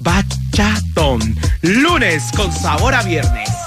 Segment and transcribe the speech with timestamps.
[0.00, 1.36] bachatón.
[1.62, 3.63] Lunes con sabor a viernes.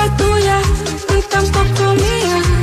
[0.00, 0.60] Culpa tuya
[1.18, 2.59] y tampoco mía.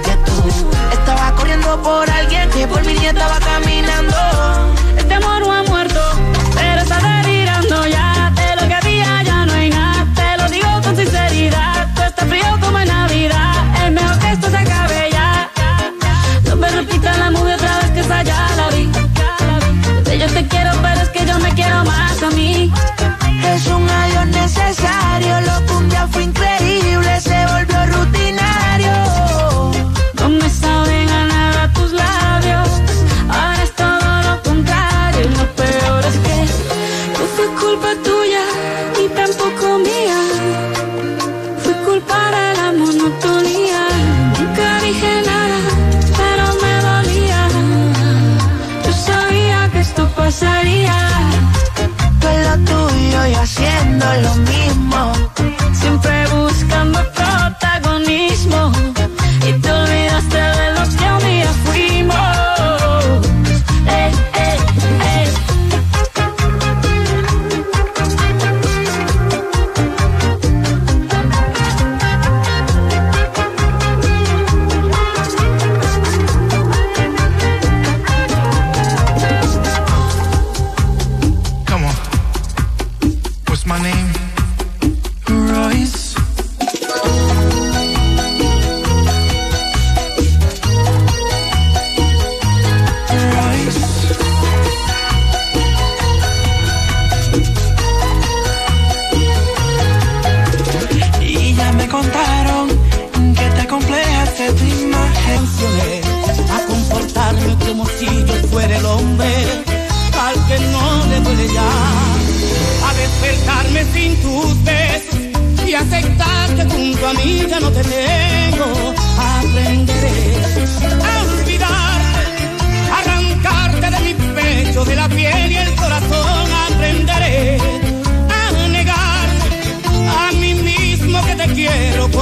[0.00, 0.32] Que tú.
[0.92, 3.72] Estaba corriendo por alguien que por mí ni estaba caminando.
[3.72, 3.81] Este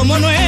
[0.00, 0.40] como no es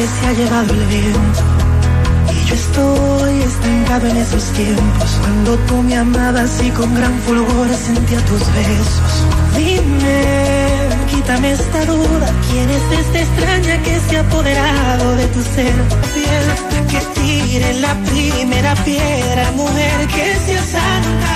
[0.00, 1.42] que se ha llevado el viento.
[2.32, 7.68] Y yo estoy estancado en esos tiempos, cuando tú me amabas y con gran fulgor
[7.86, 9.12] sentía tus besos.
[9.58, 10.22] Dime,
[11.10, 15.76] quítame esta duda, ¿quién es esta extraña que se ha apoderado de tu ser?
[16.14, 16.46] Piel
[16.92, 21.34] que tire la primera piedra, mujer que sea santa.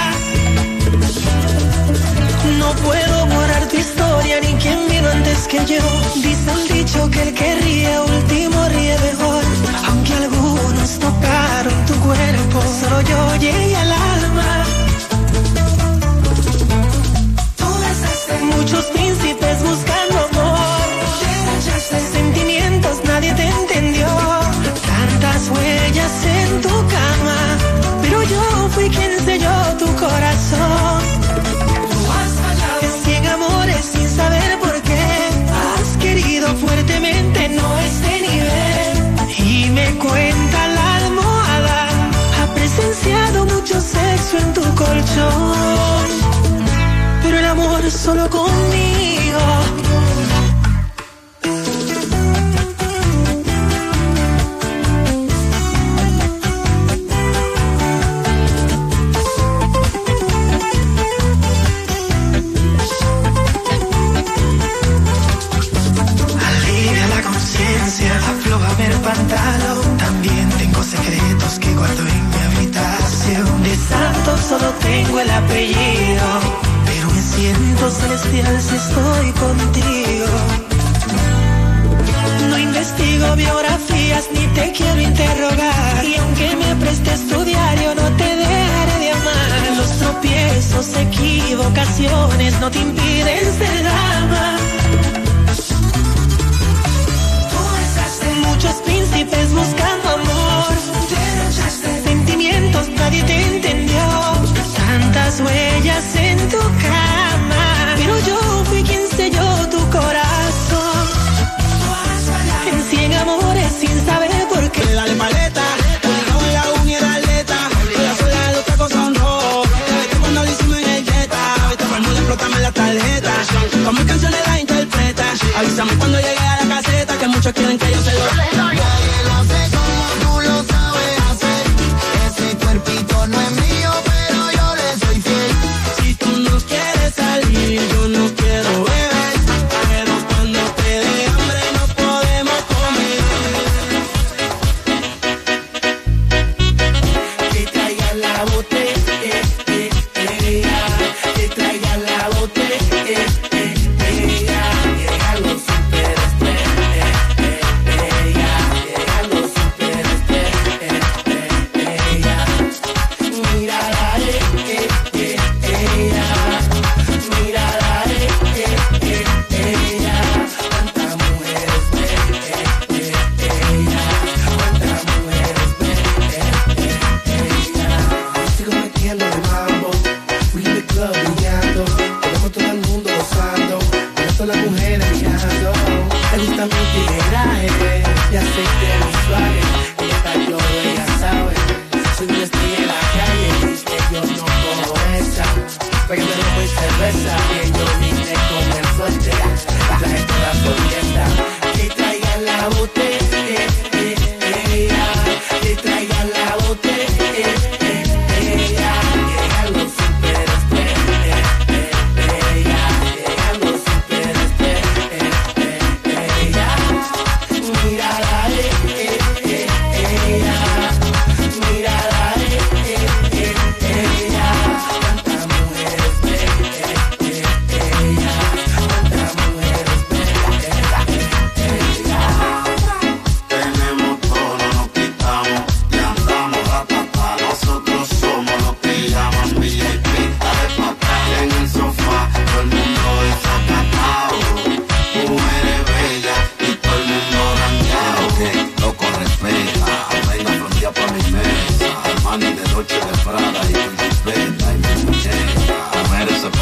[2.59, 5.83] No puedo borrar tu historia ni quien vino antes que yo.
[6.15, 9.45] Dice el dicho que el que ríe último mejor,
[9.89, 14.14] aunque algunos tocaron tu cuerpo, solo yo llegué a la
[48.05, 48.94] solo conmigo.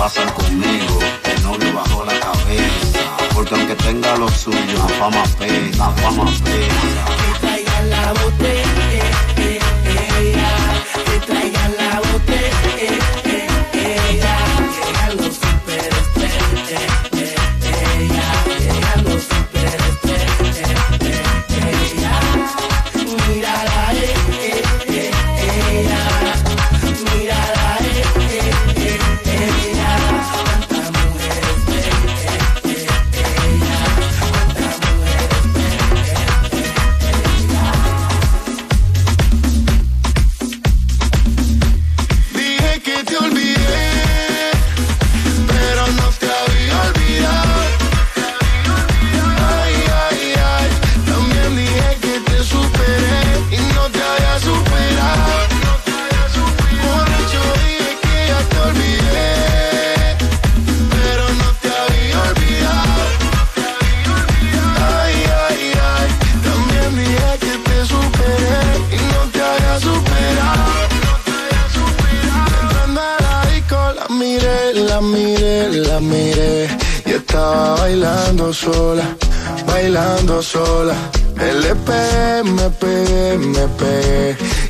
[0.03, 3.17] Pasan conmigo, el novio bajo la cabeza.
[3.35, 7.05] Porque aunque tenga lo suyo, la fama pesa, la fama pesa.
[7.21, 13.02] Que traigan la botella, que traigan la botella,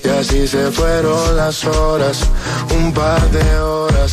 [0.05, 2.19] Y así se fueron las horas,
[2.77, 4.13] un par de horas.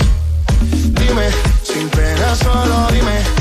[0.61, 1.29] Dime,
[1.63, 3.38] sin pena solo dime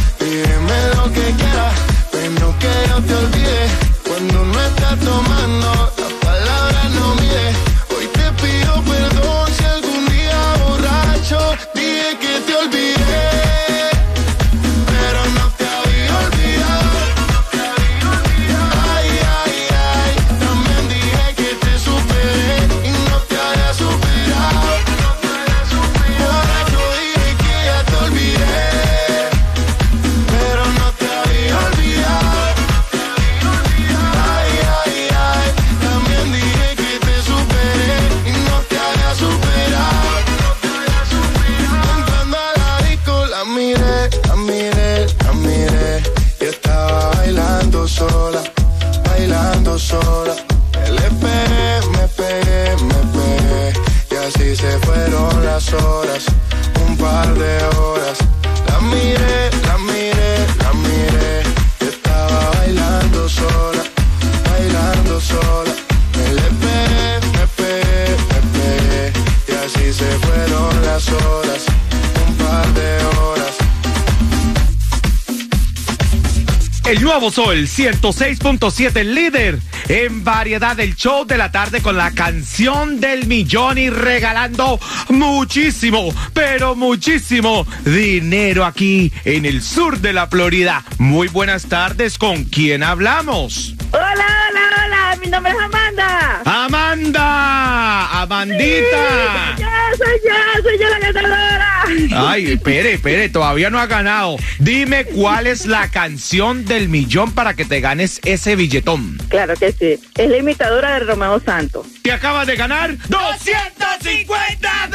[77.09, 83.27] nuevo Sol 106.7, líder en variedad del show de la tarde con la canción del
[83.27, 90.85] millón y regalando muchísimo, pero muchísimo dinero aquí en el sur de la Florida.
[90.99, 93.75] Muy buenas tardes, ¿con quién hablamos?
[93.91, 95.59] Hola, hola, hola, mi nombre es
[95.99, 96.43] Amanda.
[96.45, 99.57] Amanda, Amandita.
[99.59, 101.69] Yo soy yo, soy yo la ganadora.
[102.14, 104.37] Ay, espere, espere, todavía no ha ganado.
[104.59, 109.19] Dime cuál es la canción del millón para que te ganes ese billetón.
[109.28, 111.87] Claro que sí, es la imitadora de Romeo Santos.
[112.02, 114.88] Te acabas de ganar 250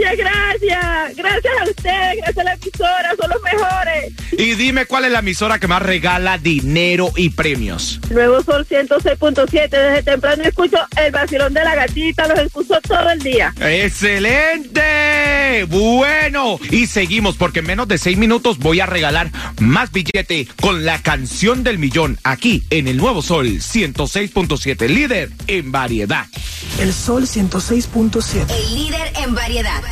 [0.00, 1.16] Gracias, gracias.
[1.16, 4.12] Gracias a ustedes, gracias a la emisora, son los mejores.
[4.32, 8.00] Y dime cuál es la emisora que más regala dinero y premios.
[8.10, 13.18] Nuevo Sol 106.7, desde temprano escucho el vacilón de la gatita, los escucho todo el
[13.18, 13.52] día.
[13.60, 14.80] ¡Excelente!
[15.68, 20.86] Bueno, y seguimos porque en menos de seis minutos voy a regalar más billete con
[20.86, 26.24] la canción del millón aquí en el Nuevo Sol 106.7, líder en variedad.
[26.78, 28.46] El Sol 106.7.
[28.48, 29.82] El líder en variedad.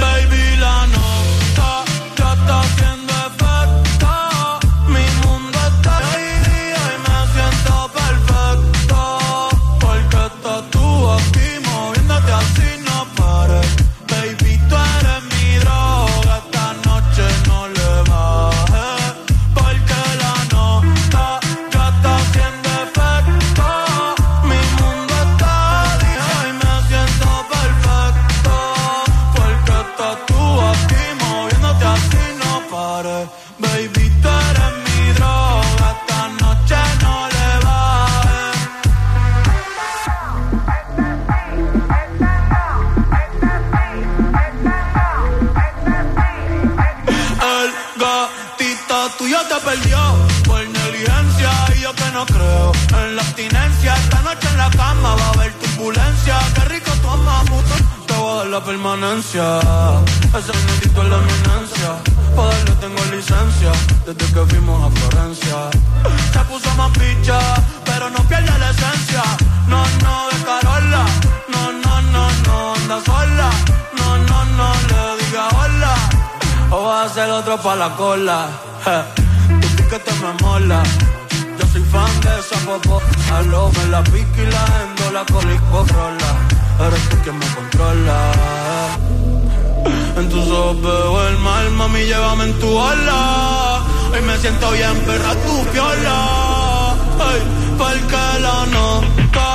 [0.00, 1.84] Baby, la nota
[2.16, 2.91] ya está haciendo
[64.14, 65.70] desde que fuimos a Florencia.
[66.32, 67.38] Se puso más picha,
[67.84, 69.22] pero no pierde la esencia.
[69.68, 71.04] No, no, de Carola.
[71.48, 73.50] No, no, no, no, anda sola.
[73.98, 75.94] No, no, no, le diga hola.
[76.70, 78.48] O va a ser otro pa' la cola.
[78.84, 78.96] Je,
[79.60, 80.82] Tu piquete me mola.
[81.58, 83.00] Yo soy fan de esa popo.
[83.34, 86.30] Aló, me la pica y la endo, la cola y corrola.
[86.86, 88.18] Eres tú quien me controla.
[90.16, 93.71] En tus ojos veo el mal, mami, llévame en tu ola.
[94.12, 96.94] Hoy me siento bien, perra, tu piola.
[97.18, 97.40] Ay,
[97.78, 99.51] porque la nota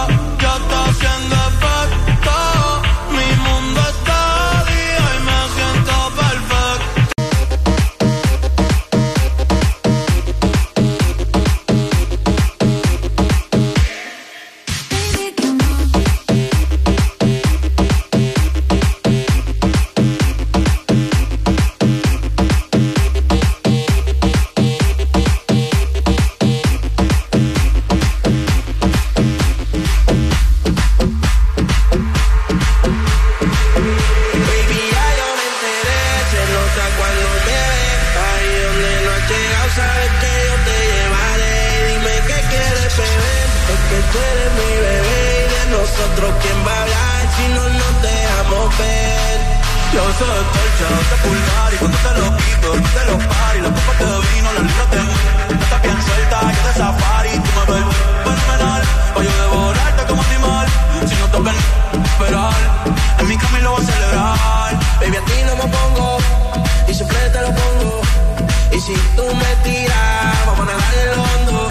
[68.88, 71.70] si tú me tiras, vamos a nadar el hondo.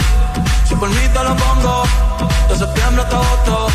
[0.69, 1.83] Si por mí te lo pongo,
[2.49, 3.69] de septiembre hasta agosto,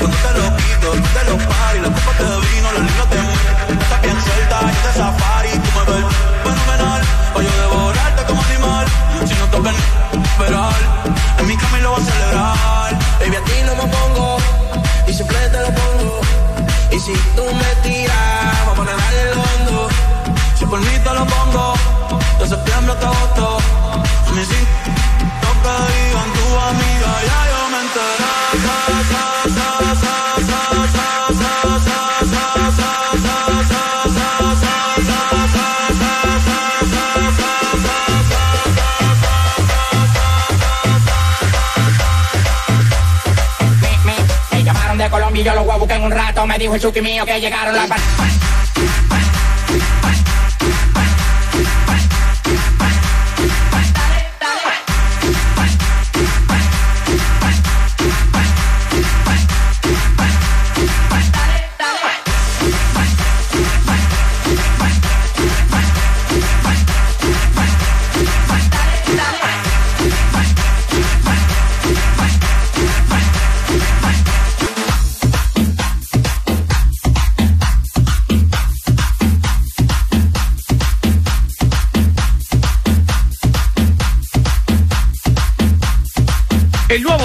[0.00, 3.16] cuando te lo quito, tú te lo pares, la copa te vino, los libros te
[3.16, 3.78] mueren.
[3.82, 5.39] Estás bien suelta y te zafas.
[46.46, 48.39] Me dijo el chuki mío que llegaron las...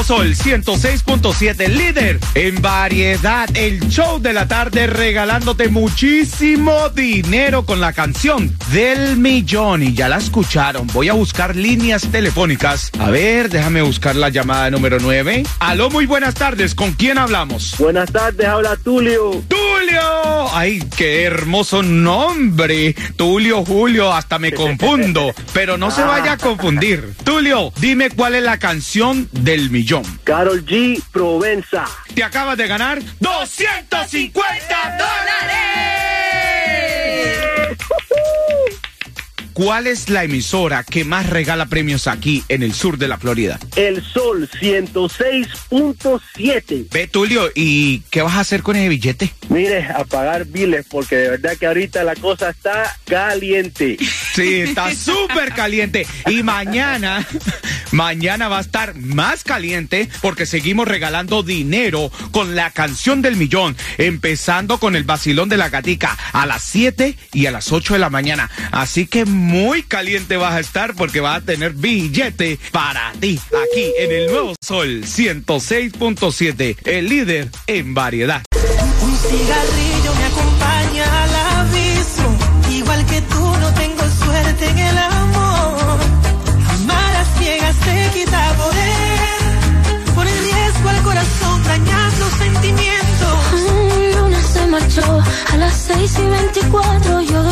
[0.05, 3.49] Sol 106.7, líder en variedad.
[3.55, 9.81] El show de la tarde regalándote muchísimo dinero con la canción del millón.
[9.81, 10.85] Y ya la escucharon.
[10.93, 12.91] Voy a buscar líneas telefónicas.
[12.99, 15.43] A ver, déjame buscar la llamada número 9.
[15.57, 16.75] Aló, muy buenas tardes.
[16.75, 17.73] ¿Con quién hablamos?
[17.79, 19.41] Buenas tardes, habla Tulio.
[19.47, 19.64] Tulio,
[19.95, 20.49] Tulio.
[20.53, 22.93] Ay, qué hermoso nombre.
[23.15, 25.33] Tulio, Julio, hasta me confundo.
[25.53, 27.13] Pero no se vaya a confundir.
[27.23, 30.03] Tulio, dime cuál es la canción del millón.
[30.23, 31.01] Carol G.
[31.11, 31.85] Provenza.
[32.13, 35.05] Te acabas de ganar 250 dólares.
[39.53, 43.57] ¿Cuál es la emisora que más regala premios aquí en el sur de la Florida?
[43.77, 46.87] El Sol 106.7.
[46.91, 49.31] Ve, Tulio, ¿y qué vas a hacer con ese billete?
[49.55, 53.95] Mire, a pagar biles porque de verdad que ahorita la cosa está caliente.
[54.33, 56.05] Sí, está súper caliente.
[56.27, 57.25] Y mañana,
[57.91, 63.77] mañana va a estar más caliente porque seguimos regalando dinero con la canción del millón,
[63.97, 67.99] empezando con el vacilón de la gatica a las 7 y a las 8 de
[67.99, 68.51] la mañana.
[68.73, 73.39] Así que muy caliente vas a estar porque vas a tener billete para ti
[73.71, 78.43] aquí en el Nuevo Sol 106.7, el líder en variedad.
[79.05, 82.29] Un cigarrillo me acompaña al abismo.
[82.71, 85.97] Igual que tú, no tengo suerte en el amor.
[86.75, 90.15] Amar a ciegas te quita poder.
[90.15, 93.37] Por el riesgo al corazón, dañas los sentimientos.
[93.53, 97.21] El lunes se marchó a las 6 y 24.
[97.21, 97.44] Yo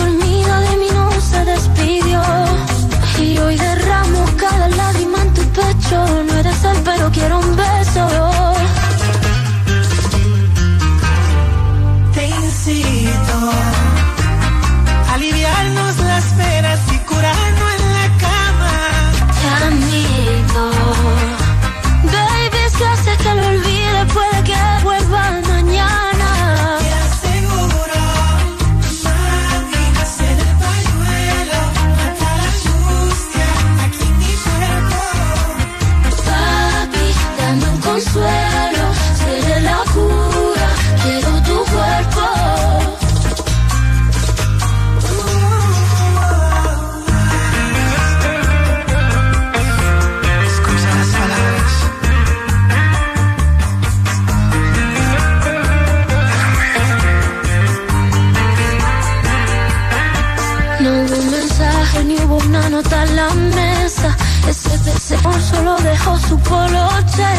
[62.74, 64.18] nota en la mesa.
[64.48, 67.30] Ese deseo solo dejó su poloche.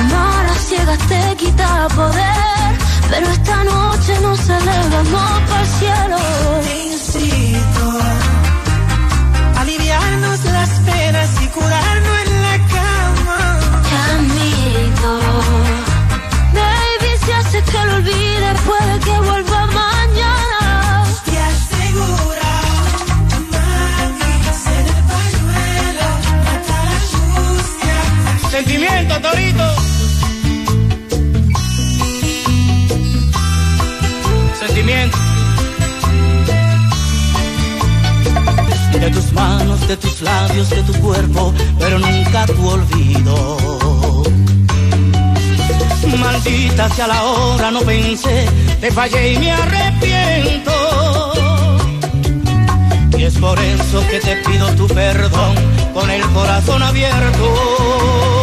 [0.00, 2.72] Amar a ciegas te quita poder.
[3.10, 6.81] Pero esta noche nos elevamos para el cielo.
[28.64, 29.74] Sentimiento, Torito.
[34.60, 35.18] Sentimiento.
[39.00, 44.22] de tus manos, de tus labios, de tu cuerpo, pero nunca tu olvido.
[46.20, 48.46] Maldita sea la hora, no pensé,
[48.80, 50.72] te fallé y me arrepiento.
[53.18, 55.56] Y es por eso que te pido tu perdón
[55.92, 58.41] con el corazón abierto.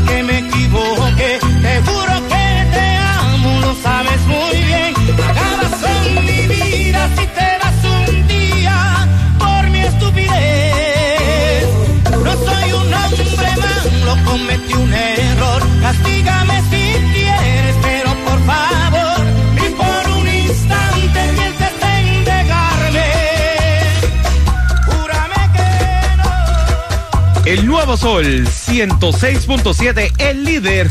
[0.00, 4.94] Aunque me equivoque, te juro que te amo, lo sabes muy bien.
[5.28, 9.08] Acabas con mi vida si te vas un día
[9.38, 11.66] por mi estupidez.
[12.24, 15.62] No soy un hombre malo, cometí un error.
[15.82, 16.39] Castígame
[27.96, 30.88] Sol 106.7, el líder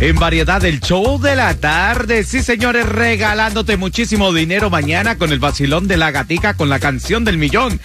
[0.00, 2.24] en variedad del show de la tarde.
[2.24, 7.24] Sí, señores, regalándote muchísimo dinero mañana con el vacilón de la gatica con la canción
[7.24, 7.80] del millón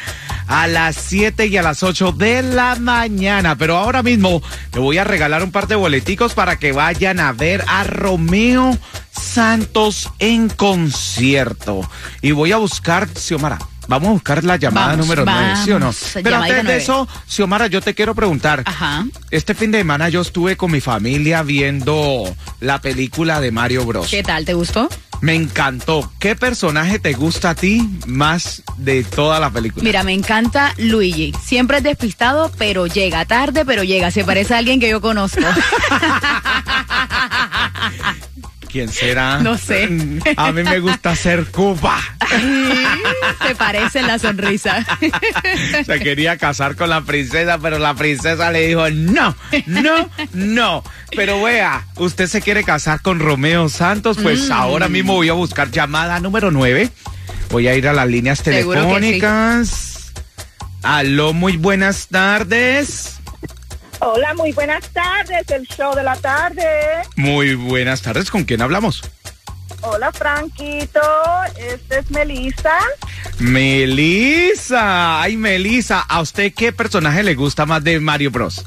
[0.47, 3.55] a las 7 y a las 8 de la mañana.
[3.55, 7.33] Pero ahora mismo te voy a regalar un par de boleticos para que vayan a
[7.33, 8.77] ver a Romeo
[9.11, 11.87] Santos en concierto.
[12.21, 13.59] Y voy a buscar, Xiomara.
[13.87, 15.85] Vamos a buscar la llamada Vamos, número 9, ¿sí o no?
[15.85, 16.11] vamos.
[16.13, 18.63] Pero antes de eso, Xiomara, yo te quiero preguntar.
[18.65, 19.05] Ajá.
[19.31, 22.23] Este fin de semana yo estuve con mi familia viendo
[22.59, 24.07] la película de Mario Bros.
[24.09, 24.45] ¿Qué tal?
[24.45, 24.89] ¿Te gustó?
[25.21, 26.11] Me encantó.
[26.19, 29.83] ¿Qué personaje te gusta a ti más de toda la película?
[29.83, 31.33] Mira, me encanta Luigi.
[31.43, 34.11] Siempre es despistado, pero llega tarde, pero llega.
[34.11, 35.39] Se parece a alguien que yo conozco.
[38.71, 39.39] ¿Quién será?
[39.39, 39.89] No sé.
[40.35, 41.97] A mí me gusta hacer Cuba.
[43.47, 44.85] Se parece en la sonrisa.
[45.85, 49.35] Se quería casar con la princesa, pero la princesa le dijo no,
[49.67, 50.83] no, no.
[51.15, 54.51] Pero vea, usted se quiere casar con Romeo Santos, pues Mm.
[54.51, 56.89] ahora mismo voy a buscar llamada número 9.
[57.51, 58.45] Voy a ir a las líneas sí.
[58.45, 60.11] telefónicas.
[60.83, 63.13] Aló, muy buenas tardes.
[63.99, 66.63] Hola, muy buenas tardes, el show de la tarde.
[67.15, 69.01] Muy buenas tardes, ¿con quién hablamos?
[69.87, 70.99] Hola, Franquito,
[71.57, 72.79] este es Melissa.
[73.37, 75.21] Melisa.
[75.21, 78.65] Ay, Melisa, ¿a usted qué personaje le gusta más de Mario Bros?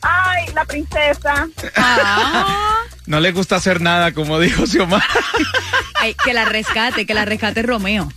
[0.00, 1.48] Ay, la princesa.
[3.06, 5.06] No le gusta hacer nada, como dijo Xiomara.
[6.00, 8.08] Ay, que la rescate, que la rescate Romeo.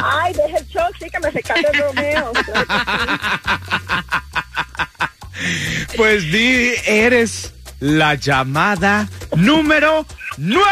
[0.00, 2.32] Ay, deja el show, sí, que me rescate Romeo.
[5.96, 10.06] Pues di, eres la llamada número
[10.38, 10.64] 9.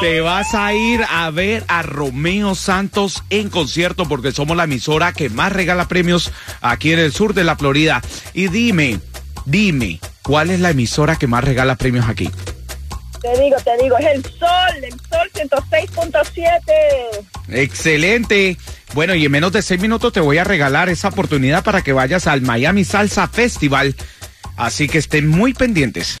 [0.00, 5.12] Te vas a ir a ver a Romeo Santos en concierto porque somos la emisora
[5.12, 8.00] que más regala premios aquí en el sur de la Florida.
[8.32, 9.00] Y dime,
[9.44, 12.30] dime, ¿cuál es la emisora que más regala premios aquí?
[13.20, 16.62] Te digo, te digo, es el sol, el sol 106.7.
[17.48, 18.56] Excelente.
[18.94, 21.92] Bueno, y en menos de seis minutos te voy a regalar esa oportunidad para que
[21.92, 23.96] vayas al Miami Salsa Festival.
[24.58, 26.16] Así que estén muy pendientes.